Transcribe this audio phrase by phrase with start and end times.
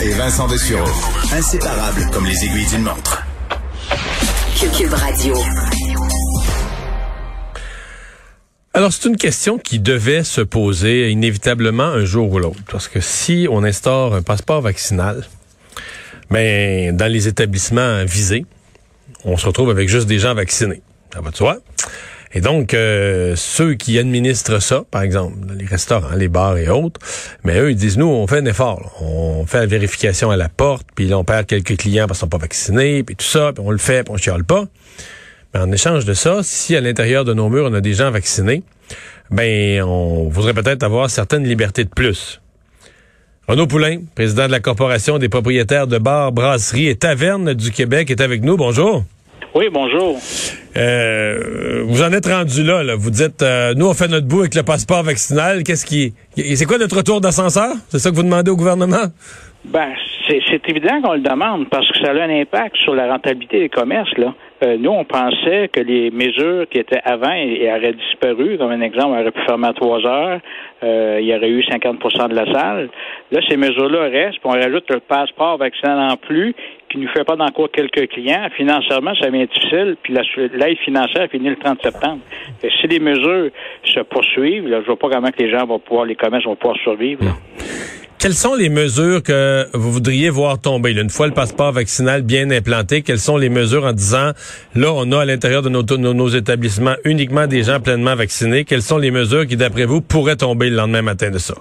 [0.00, 0.88] Et Vincent Dessureau.
[1.32, 3.22] Inséparables comme les aiguilles d'une montre.
[4.76, 5.34] Cube Radio.
[8.74, 12.60] Alors, c'est une question qui devait se poser inévitablement un jour ou l'autre.
[12.70, 15.26] Parce que si on instaure un passeport vaccinal,
[16.30, 18.46] ben, dans les établissements visés,
[19.24, 20.82] on se retrouve avec juste des gens vaccinés.
[21.12, 21.58] Ça va de soi.
[22.32, 27.00] Et donc, euh, ceux qui administrent ça, par exemple, les restaurants, les bars et autres,
[27.44, 29.00] mais eux, ils disent, nous, on fait un effort.
[29.00, 32.26] On fait la vérification à la porte, puis là, on perd quelques clients parce qu'ils
[32.26, 34.64] sont pas vaccinés, puis tout ça, puis on le fait, puis on chiale pas.
[35.54, 38.10] Mais en échange de ça, si à l'intérieur de nos murs, on a des gens
[38.10, 38.62] vaccinés,
[39.30, 42.40] ben, on voudrait peut-être avoir certaines libertés de plus.
[43.46, 48.10] Renaud Poulain, président de la Corporation des propriétaires de bars, brasseries et tavernes du Québec,
[48.10, 48.58] est avec nous.
[48.58, 49.04] Bonjour.
[49.54, 50.20] Oui, bonjour.
[50.76, 52.94] Euh, vous en êtes rendu là, là.
[52.96, 55.62] Vous dites, euh, nous, on fait notre bout avec le passeport vaccinal.
[55.62, 56.14] Qu'est-ce qui...
[56.36, 57.74] C'est quoi notre retour d'ascenseur?
[57.88, 59.06] C'est ça que vous demandez au gouvernement?
[59.64, 59.92] Ben,
[60.28, 63.68] c'est évident qu'on le demande parce que ça a un impact sur la rentabilité des
[63.68, 64.34] commerces, là.
[64.64, 68.58] Euh, nous, on pensait que les mesures qui étaient avant et, auraient disparu.
[68.58, 70.40] Comme un exemple, on aurait pu fermer à trois heures.
[70.82, 72.90] Euh, il y aurait eu 50% de la salle.
[73.30, 74.40] Là, ces mesures-là restent.
[74.40, 76.54] Puis on rajoute le passeport vaccinal en plus
[76.88, 78.48] qui ne nous fait pas d'encore quelques clients.
[78.56, 79.96] Financièrement, ça devient difficile.
[80.02, 82.20] Puis l'aide financière finit le 30 septembre.
[82.60, 83.50] si les mesures
[83.84, 86.56] se poursuivent, là, je vois pas comment que les gens vont pouvoir, les commerces vont
[86.56, 87.24] pouvoir survivre.
[88.20, 90.90] Quelles sont les mesures que vous voudriez voir tomber?
[90.90, 94.32] une fois le passeport vaccinal bien implanté, quelles sont les mesures en disant,
[94.74, 98.64] là, on a à l'intérieur de nos, nos, établissements uniquement des gens pleinement vaccinés.
[98.64, 101.54] Quelles sont les mesures qui, d'après vous, pourraient tomber le lendemain matin de ça?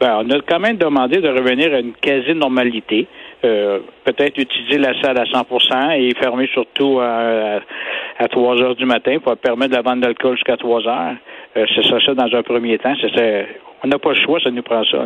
[0.00, 3.08] Ben, on a quand même demandé de revenir à une quasi-normalité.
[3.44, 7.60] Euh, peut-être utiliser la salle à 100% et fermer surtout à,
[8.18, 11.14] à, 3 heures du matin pour permettre la vente d'alcool jusqu'à 3 heures.
[11.56, 12.94] Euh, c'est ça, ça dans un premier temps.
[13.84, 15.04] On n'a pas le choix, ça nous prend ça.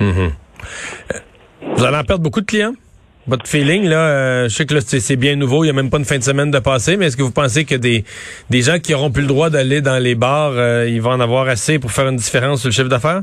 [0.00, 0.32] Mhm.
[1.62, 2.74] Vous allez en perdre beaucoup de clients?
[3.28, 5.98] Votre feeling, là, euh, je sais que c'est bien nouveau, il n'y a même pas
[5.98, 8.04] une fin de semaine de passé, mais est-ce que vous pensez que des,
[8.48, 11.20] des gens qui n'auront plus le droit d'aller dans les bars, euh, ils vont en
[11.20, 13.22] avoir assez pour faire une différence sur le chiffre d'affaires?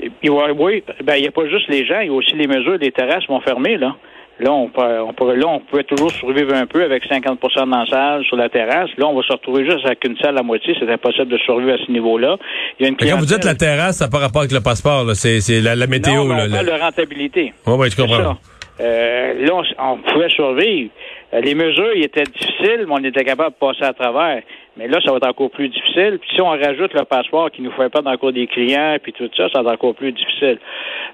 [0.00, 2.78] Oui, ben il n'y a pas juste les gens, il y a aussi les mesures
[2.78, 3.96] des terrasses vont fermer, là.
[4.40, 8.36] Là, on, là, on pouvait toujours survivre un peu avec 50 dans la salle, sur
[8.36, 8.88] la terrasse.
[8.96, 10.76] Là, on va se retrouver juste avec une salle à moitié.
[10.78, 12.36] C'est impossible de survivre à ce niveau-là.
[12.78, 14.60] Il y a une Quand vous dites la terrasse, ça n'a pas rapport avec le
[14.60, 15.04] passeport.
[15.16, 16.24] C'est la, la, météo.
[16.24, 17.52] Non, là, on parle de rentabilité.
[17.66, 18.36] Oui, oui, je comprends.
[18.80, 20.90] Euh, là, on, pouvait survivre.
[21.34, 24.42] Euh, les mesures ils étaient difficiles, mais on était capable de passer à travers.
[24.76, 26.18] Mais là, ça va être encore plus difficile.
[26.20, 29.28] Puis si on rajoute le passeport qui nous fait pas encore des clients, puis tout
[29.36, 30.58] ça, ça va être encore plus difficile.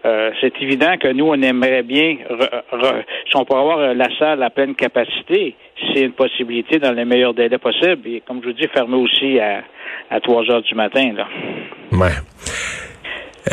[0.05, 2.19] Euh, c'est évident que nous, on aimerait bien,
[3.29, 5.57] si on peut avoir la salle à pleine capacité,
[5.93, 8.07] c'est une possibilité dans les meilleurs délais possibles.
[8.07, 9.63] Et comme je vous dis, fermer aussi à,
[10.11, 11.13] à 3 heures du matin.
[11.15, 11.27] Là.
[11.93, 12.13] Ouais.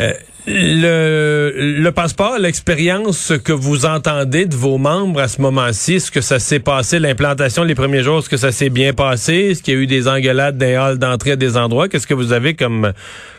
[0.00, 0.12] Euh,
[0.46, 6.20] le, le passeport, l'expérience que vous entendez de vos membres à ce moment-ci, est-ce que
[6.20, 9.50] ça s'est passé, l'implantation les premiers jours, est-ce que ça s'est bien passé?
[9.50, 11.88] Est-ce qu'il y a eu des engueulades des halls d'entrée à des endroits?
[11.88, 12.92] Qu'est-ce que vous avez comme,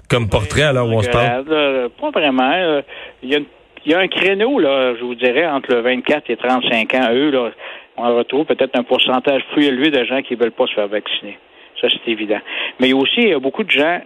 [0.09, 1.43] comme portrait alors où on se parle?
[1.49, 2.51] Euh, pas vraiment.
[2.53, 2.81] Euh,
[3.21, 3.39] il y, a
[3.85, 7.09] il y a un créneau, là, je vous dirais, entre le 24 et 35 ans.
[7.11, 7.51] Eux, là,
[7.97, 11.37] on retrouve peut-être un pourcentage plus élevé de gens qui veulent pas se faire vacciner.
[11.81, 12.39] Ça, c'est évident.
[12.79, 13.99] Mais il y a aussi il y a beaucoup de gens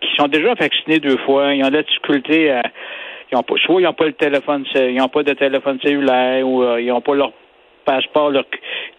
[0.00, 2.62] qui sont déjà vaccinés deux fois, ils ont de la difficulté à.
[3.30, 6.48] Ils ont pas, soit ils n'ont pas le téléphone, ils n'ont pas de téléphone cellulaire
[6.48, 7.32] ou euh, ils n'ont pas leur
[7.88, 8.32] passeport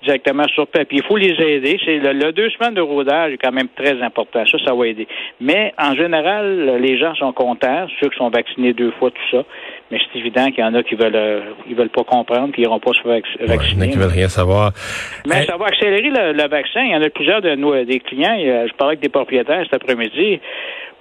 [0.04, 1.00] directement sur papier.
[1.00, 1.80] Il faut les aider.
[1.86, 4.44] C'est le, deux semaines de rodage est quand même très important.
[4.48, 5.08] Ça, ça va aider.
[5.40, 9.44] Mais en général, les gens sont contents, ceux qui sont vaccinés deux fois, tout ça.
[9.92, 12.62] Mais c'est évident qu'il y en a qui veulent euh, ils veulent pas comprendre, qui
[12.62, 13.86] n'iront pas se vacciner.
[13.86, 14.72] Ouais, qui veulent rien savoir.
[15.26, 16.82] Mais ça va accélérer le, vaccin.
[16.84, 18.36] Il y en a plusieurs de nos des clients.
[18.38, 20.40] Je parlais avec des propriétaires cet après-midi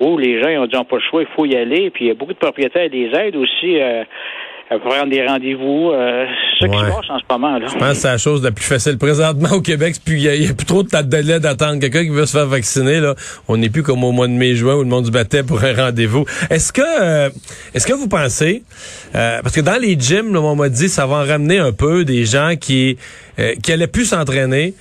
[0.01, 1.91] où les gens ont dit on pas le choix, il faut y aller.
[1.91, 3.81] Puis il y a beaucoup de propriétaires des aides aussi.
[3.81, 4.05] Euh,
[4.77, 5.93] prendre des rendez-vous.
[5.93, 6.27] Euh,
[6.61, 7.59] ce qui se passe en ce moment.
[7.59, 7.67] Là.
[7.67, 9.97] Je pense que c'est la chose la plus facile présentement au Québec.
[10.05, 13.01] Puis il n'y a, plus trop de délai d'attendre quelqu'un qui veut se faire vacciner.
[13.01, 13.15] Là,
[13.49, 15.75] on n'est plus comme au mois de mai-juin où le monde du battait pour un
[15.75, 16.25] rendez-vous.
[16.51, 17.31] Est-ce que, euh,
[17.75, 18.63] est-ce que vous pensez,
[19.15, 21.73] euh, parce que dans les gyms, là, on m'a dit, ça va en ramener un
[21.73, 22.99] peu des gens qui,
[23.39, 24.75] euh, qui allaient plus s'entraîner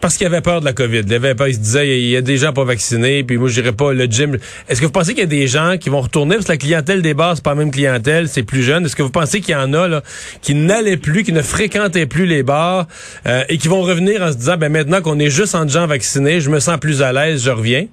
[0.00, 1.02] Parce qu'il avait peur de la COVID.
[1.06, 3.48] Il, avait peur, il se disait, il y a des gens pas vaccinés, puis moi,
[3.48, 4.36] je n'irai pas le gym.
[4.68, 6.58] Est-ce que vous pensez qu'il y a des gens qui vont retourner, parce que la
[6.58, 8.84] clientèle des bars, c'est pas la même clientèle, c'est plus jeune.
[8.84, 10.02] Est-ce que vous pensez qu'il y en a là,
[10.42, 12.86] qui n'allaient plus, qui ne fréquentaient plus les bars,
[13.26, 15.86] euh, et qui vont revenir en se disant, ben maintenant qu'on est juste en gens
[15.86, 17.86] vaccinés, je me sens plus à l'aise, je reviens?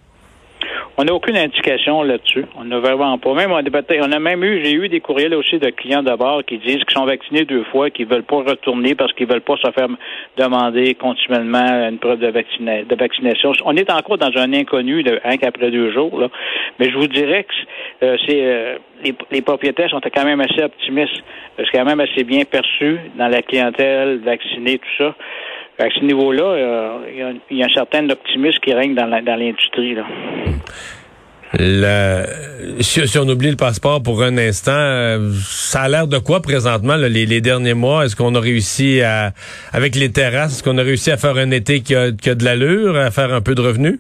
[0.96, 2.46] On n'a aucune indication là-dessus.
[2.56, 3.34] On n'a vraiment pas.
[3.34, 6.60] Même on on a même eu, j'ai eu des courriels aussi de clients d'abord qui
[6.60, 9.72] disent qu'ils sont vaccinés deux fois, qu'ils veulent pas retourner parce qu'ils veulent pas se
[9.72, 9.88] faire
[10.38, 13.54] demander continuellement une preuve de, de vaccination.
[13.66, 16.30] On est encore dans un inconnu de un qu'après deux jours, là.
[16.80, 20.64] Mais je vous dirais que euh, c'est euh, les, les, propriétaires sont quand même assez
[20.64, 21.24] optimistes.
[21.58, 25.16] C'est quand même assez bien perçu dans la clientèle vaccinée, tout ça.
[25.80, 29.98] À ce niveau-là, euh, il y, a un certain optimisme qui règne dans l'industrie.
[32.80, 36.96] si, on oublie le passeport pour un instant, euh, ça a l'air de quoi présentement
[36.96, 38.06] les, derniers mois?
[38.06, 39.32] Est-ce qu'on a réussi à,
[39.72, 42.96] avec les terrasses, est-ce qu'on a réussi à faire un été qui a, de l'allure,
[42.96, 44.00] à faire un peu de revenus?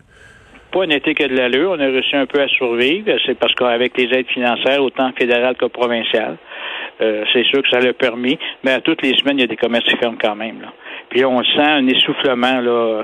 [0.71, 1.71] Pas un été qui a de l'allure.
[1.71, 3.11] On a réussi un peu à survivre.
[3.25, 6.37] C'est parce qu'avec les aides financières, autant fédérales que provinciales,
[7.01, 8.37] euh, c'est sûr que ça l'a permis.
[8.63, 10.61] Mais à toutes les semaines, il y a des commerces qui ferment quand même.
[10.61, 10.73] Là.
[11.09, 13.03] Puis on sent un essoufflement là.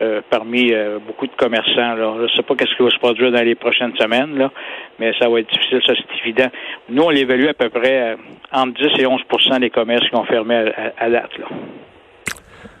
[0.00, 1.94] Euh, parmi euh, beaucoup de commerçants.
[1.94, 2.14] Là.
[2.18, 4.52] Je ne sais pas qu'est-ce qui va se produire dans les prochaines semaines, là,
[5.00, 6.48] mais ça va être difficile, ça c'est évident.
[6.88, 8.16] Nous, on l'évalue à peu près
[8.52, 11.36] entre 10 et 11% des commerces qui ont fermé à, date.
[11.38, 11.46] Là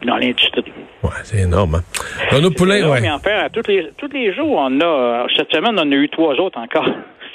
[0.04, 0.72] dans l'industrie.
[1.02, 1.76] Ouais, c'est énorme.
[1.76, 1.82] Hein?
[2.30, 3.00] Renaud ouais.
[3.00, 6.08] Mais en fait, tous les, tous les jours, on a, cette semaine, on a eu
[6.08, 6.86] trois autres encore.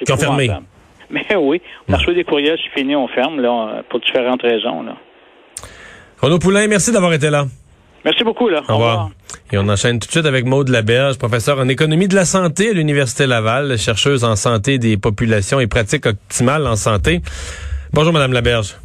[0.05, 0.49] Fermé.
[1.13, 4.83] Mais oui, on a reçu des courriels, c'est fini, on ferme, là, pour différentes raisons,
[4.83, 4.97] là.
[6.19, 7.45] Renaud Poulain, merci d'avoir été là.
[8.05, 8.49] Merci beaucoup.
[8.49, 8.61] Là.
[8.67, 9.09] Au, revoir.
[9.51, 12.69] Et on enchaîne tout de suite avec Maude Laberge, professeur en économie de la santé
[12.69, 17.21] à l'Université Laval, chercheuse en santé des populations et pratiques optimales en santé.
[17.91, 18.75] Bonjour, Madame Laberge.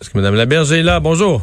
[0.00, 1.00] Est-ce que Mme Laberge est là?
[1.00, 1.42] Bonjour.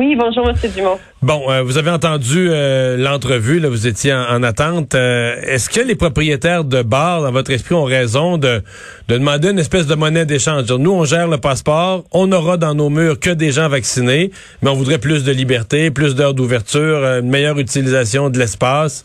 [0.00, 0.56] Oui, bonjour, M.
[0.74, 0.98] Dumont.
[1.20, 4.94] Bon, euh, vous avez entendu euh, l'entrevue, là, vous étiez en, attente.
[4.94, 8.62] Euh, est-ce que les propriétaires de bars, dans votre esprit, ont raison de,
[9.08, 10.72] de demander une espèce de monnaie d'échange?
[10.72, 14.30] Nous, on gère le passeport, on aura dans nos murs que des gens vaccinés,
[14.62, 19.04] mais on voudrait plus de liberté, plus d'heures d'ouverture, une meilleure utilisation de l'espace.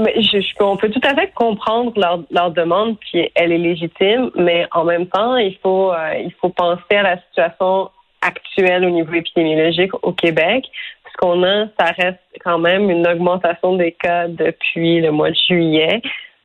[0.00, 4.32] Mais je, on peut tout à fait comprendre leur, leur demande, puis elle est légitime,
[4.34, 7.90] mais en même temps, il faut, il faut penser à la situation
[8.28, 10.64] actuelle au niveau épidémiologique au Québec.
[11.10, 15.36] Ce qu'on a, ça reste quand même une augmentation des cas depuis le mois de
[15.48, 16.00] juillet.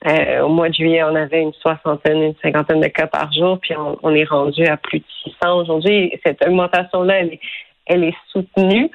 [0.06, 3.58] Euh, au mois de juillet, on avait une soixantaine, une cinquantaine de cas par jour,
[3.60, 6.20] puis on, est rendu à plus de 600 aujourd'hui.
[6.26, 7.22] Cette augmentation-là,
[7.86, 8.90] elle est, soutenue.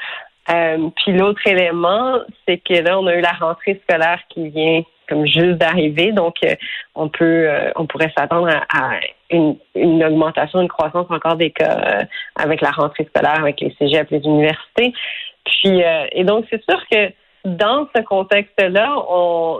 [0.50, 4.82] Euh, puis l'autre élément, c'est que là, on a eu la rentrée scolaire qui vient
[5.08, 6.12] comme juste d'arriver.
[6.12, 6.54] Donc, euh,
[6.94, 9.00] on peut, on pourrait s'attendre à,
[9.30, 12.04] une, augmentation, une croissance encore des cas euh,
[12.36, 14.92] avec la rentrée scolaire, avec les cégeps, les universités.
[15.44, 15.82] Puis,
[16.12, 17.10] et donc, c'est sûr que
[17.44, 18.96] dans ce contexte-là,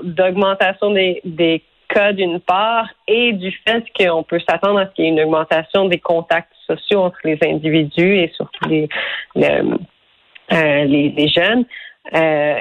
[0.03, 5.07] d'augmentation des, des cas d'une part et du fait qu'on peut s'attendre à ce qu'il
[5.07, 8.89] y ait une augmentation des contacts sociaux entre les individus et surtout les,
[9.35, 11.65] les, les jeunes,
[12.15, 12.59] euh,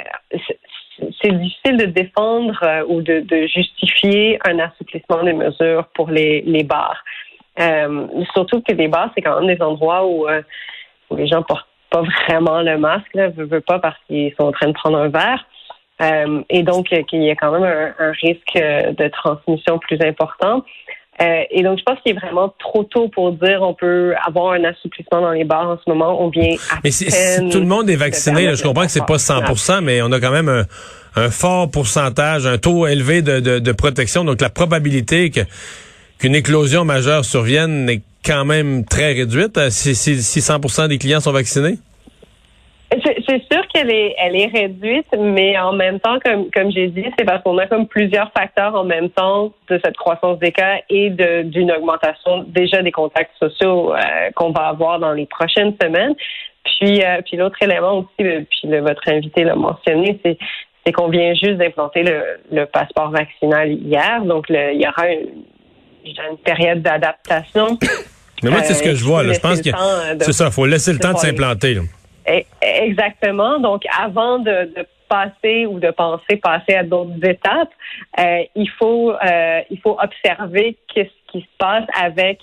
[1.21, 6.63] c'est difficile de défendre euh, ou de, justifier un assouplissement des mesures pour les, les
[6.63, 7.03] bars.
[7.59, 10.41] Euh, surtout que les bars, c'est quand même des endroits où, euh,
[11.09, 14.51] où les gens portent pas vraiment le masque, ne veulent pas parce qu'ils sont en
[14.51, 15.45] train de prendre un verre.
[16.49, 20.63] et donc, qu'il y a quand même un risque de transmission plus important.
[21.19, 24.53] Euh, et donc, je pense qu'il est vraiment trop tôt pour dire on peut avoir
[24.53, 26.21] un assouplissement dans les bars en ce moment.
[26.23, 27.05] On vient à Mais si,
[27.51, 30.31] tout le monde est vacciné, je comprends que c'est pas 100 mais on a quand
[30.31, 30.65] même
[31.15, 34.23] un, fort pourcentage, un taux élevé de, de, protection.
[34.23, 35.41] Donc, la probabilité que
[36.19, 40.97] qu'une éclosion majeure survienne est quand même très réduite euh, si, si, si 100 des
[40.97, 41.77] clients sont vaccinés?
[42.89, 47.05] C'est sûr qu'elle est, elle est réduite, mais en même temps, comme, comme j'ai dit,
[47.17, 50.77] c'est parce qu'on a comme plusieurs facteurs en même temps de cette croissance des cas
[50.89, 53.99] et d'une augmentation déjà des contacts sociaux euh,
[54.35, 56.15] qu'on va avoir dans les prochaines semaines.
[56.63, 60.37] Puis, euh, puis l'autre élément aussi, euh, puis votre invité l'a mentionné, c'est
[60.85, 65.43] c'est qu'on vient juste d'implanter le, le, passeport vaccinal hier, donc il y aura une,
[66.05, 67.77] une période d'adaptation.
[68.41, 69.21] Mais moi, c'est ce que je vois.
[69.23, 69.33] Là.
[69.33, 69.69] Je pense que
[70.21, 70.45] c'est ça.
[70.45, 71.79] Il faut laisser le temps de s'implanter.
[72.27, 73.59] E, exactement.
[73.59, 74.69] Donc, avant de,
[75.09, 77.71] passer ou de penser passer à d'autres étapes,
[78.19, 82.39] euh, il faut euh, il faut observer qu'est-ce qui se passe avec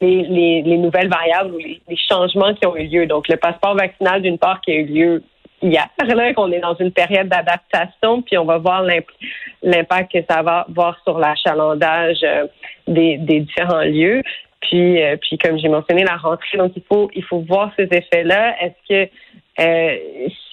[0.00, 3.06] les, les, nouvelles variables ou les, changements qui ont eu lieu.
[3.06, 5.22] Donc, le passeport vaccinal, d'une part, qui a eu lieu
[5.62, 8.84] hier, là, qu'on est dans une période d'adaptation, puis on va voir
[9.62, 12.46] l'impact que ça va avoir sur l'achalandage euh,
[12.86, 14.22] des, des différents lieux.
[14.60, 16.58] Puis, euh, puis comme j'ai mentionné, la rentrée.
[16.58, 18.56] Donc, il faut, il faut voir ces effets-là.
[18.62, 19.10] Est-ce que
[19.60, 19.96] euh,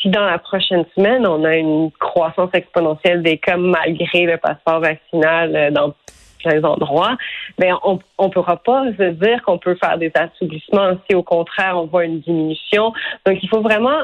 [0.02, 4.80] si dans la prochaine semaine, on a une croissance exponentielle des cas malgré le passeport
[4.80, 5.94] vaccinal euh, dans
[6.40, 7.16] plein endroits,
[7.58, 11.78] ben on ne pourra pas se dire qu'on peut faire des assouplissements si au contraire
[11.78, 12.94] on voit une diminution.
[13.26, 14.00] Donc il faut vraiment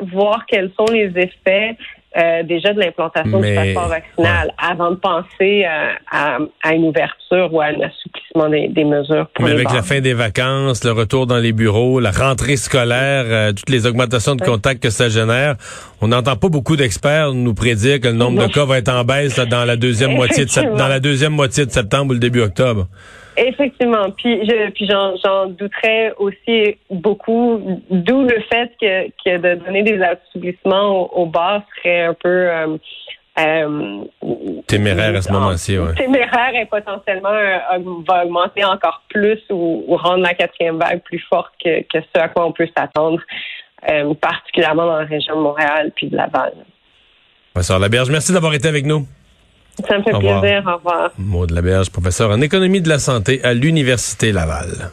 [0.00, 1.76] voir quels sont les effets
[2.16, 7.52] euh, déjà de l'implantation du passeport vaccinal avant de penser euh, à, à, une ouverture
[7.52, 9.26] ou à un assouplissement des, des mesures.
[9.34, 13.24] Pour Mais avec la fin des vacances, le retour dans les bureaux, la rentrée scolaire,
[13.26, 15.56] euh, toutes les augmentations de contacts que ça génère,
[16.00, 19.04] on n'entend pas beaucoup d'experts nous prédire que le nombre de cas va être en
[19.04, 22.40] baisse dans la deuxième moitié de dans la deuxième moitié de septembre ou le début
[22.40, 22.86] octobre.
[23.36, 24.10] Effectivement.
[24.10, 30.00] Puis, je, puis j'en, douterais aussi beaucoup, d'où le fait que, que de donner des
[30.00, 32.76] assouplissements au, bas serait un peu euh,
[33.38, 34.04] euh,
[34.66, 35.94] téméraire à ce moment-ci, oui.
[35.96, 41.52] Téméraire et potentiellement euh, va augmenter encore plus ou, rendre la quatrième vague plus forte
[41.62, 43.20] que, que ce à quoi on peut s'attendre,
[44.20, 46.52] particulièrement dans la région de Montréal puis de Laval.
[47.52, 49.06] Professeur Laberge, merci d'avoir été avec nous.
[49.88, 50.62] Ça me fait plaisir.
[50.66, 51.10] Au revoir.
[51.18, 54.90] Maud Laberge, professeur en économie de la santé à l'Université Laval.